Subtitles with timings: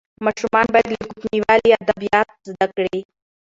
[0.25, 2.99] ماشومان باید له کوچنیوالي ادبیات زده کړي.